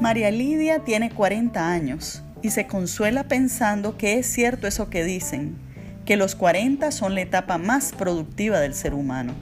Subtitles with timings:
[0.00, 5.56] María Lidia tiene 40 años y se consuela pensando que es cierto eso que dicen,
[6.04, 9.34] que los 40 son la etapa más productiva del ser humano.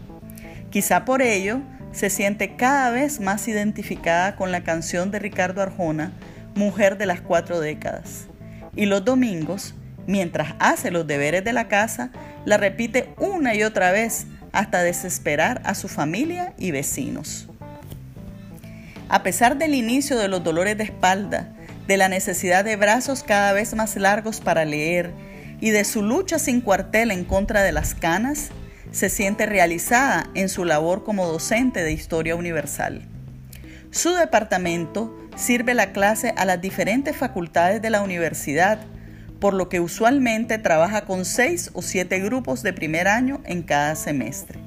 [0.71, 1.61] Quizá por ello
[1.93, 6.13] se siente cada vez más identificada con la canción de Ricardo Arjona,
[6.55, 8.29] Mujer de las cuatro décadas.
[8.75, 9.75] Y los domingos,
[10.07, 12.13] mientras hace los deberes de la casa,
[12.47, 17.47] la repite una y otra vez hasta desesperar a su familia y vecinos.
[19.09, 21.53] A pesar del inicio de los dolores de espalda,
[21.87, 25.13] de la necesidad de brazos cada vez más largos para leer
[25.61, 28.49] y de su lucha sin cuartel en contra de las canas,
[28.91, 33.03] se siente realizada en su labor como docente de historia universal.
[33.93, 38.81] Su departamento sirve la clase a las diferentes facultades de la universidad,
[39.39, 43.95] por lo que usualmente trabaja con seis o siete grupos de primer año en cada
[43.95, 44.59] semestre.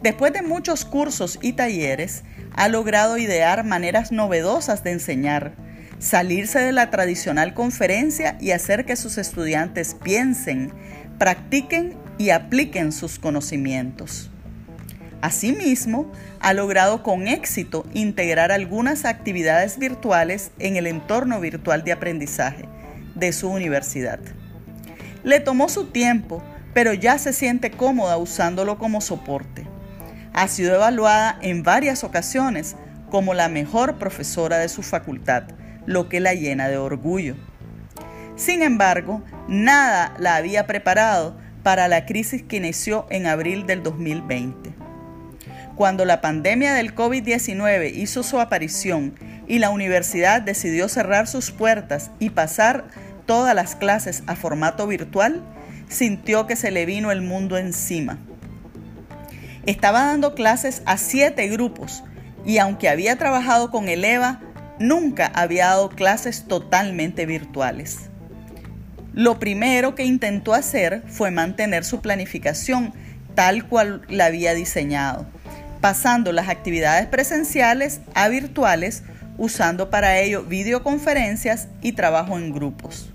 [0.00, 2.22] Después de muchos cursos y talleres,
[2.58, 5.52] ha logrado idear maneras novedosas de enseñar,
[6.00, 10.72] salirse de la tradicional conferencia y hacer que sus estudiantes piensen,
[11.20, 14.32] practiquen y apliquen sus conocimientos.
[15.20, 22.64] Asimismo, ha logrado con éxito integrar algunas actividades virtuales en el entorno virtual de aprendizaje
[23.14, 24.18] de su universidad.
[25.22, 26.42] Le tomó su tiempo,
[26.74, 29.67] pero ya se siente cómoda usándolo como soporte.
[30.38, 32.76] Ha sido evaluada en varias ocasiones
[33.10, 35.42] como la mejor profesora de su facultad,
[35.84, 37.34] lo que la llena de orgullo.
[38.36, 44.70] Sin embargo, nada la había preparado para la crisis que inició en abril del 2020.
[45.74, 49.14] Cuando la pandemia del COVID-19 hizo su aparición
[49.48, 52.84] y la universidad decidió cerrar sus puertas y pasar
[53.26, 55.42] todas las clases a formato virtual,
[55.88, 58.20] sintió que se le vino el mundo encima.
[59.68, 62.02] Estaba dando clases a siete grupos
[62.46, 64.40] y aunque había trabajado con el EVA,
[64.78, 68.08] nunca había dado clases totalmente virtuales.
[69.12, 72.94] Lo primero que intentó hacer fue mantener su planificación
[73.34, 75.26] tal cual la había diseñado,
[75.82, 79.02] pasando las actividades presenciales a virtuales,
[79.36, 83.12] usando para ello videoconferencias y trabajo en grupos.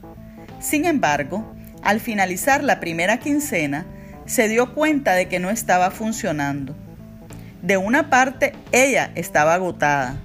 [0.60, 3.88] Sin embargo, al finalizar la primera quincena,
[4.34, 6.76] se dio cuenta de que no estaba funcionando.
[7.62, 10.18] De una parte, ella estaba agotada,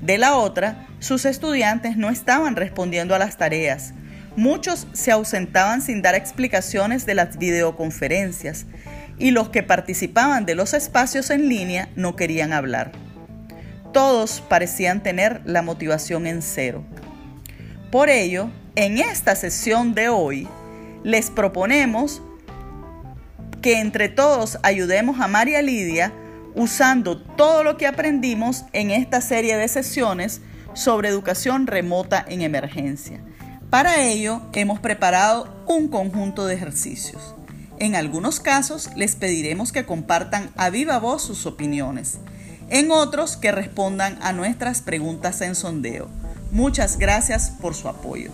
[0.00, 3.92] de la otra, sus estudiantes no estaban respondiendo a las tareas.
[4.34, 8.64] Muchos se ausentaban sin dar explicaciones de las videoconferencias
[9.18, 12.92] y los que participaban de los espacios en línea no querían hablar.
[13.92, 16.82] Todos parecían tener la motivación en cero.
[17.90, 20.48] Por ello, en esta sesión de hoy,
[21.02, 22.22] les proponemos
[23.60, 26.12] que entre todos ayudemos a María Lidia
[26.54, 30.40] usando todo lo que aprendimos en esta serie de sesiones
[30.74, 33.20] sobre educación remota en emergencia.
[33.70, 37.34] Para ello, hemos preparado un conjunto de ejercicios.
[37.78, 42.18] En algunos casos, les pediremos que compartan a viva voz sus opiniones.
[42.68, 46.08] En otros, que respondan a nuestras preguntas en sondeo.
[46.50, 48.32] Muchas gracias por su apoyo.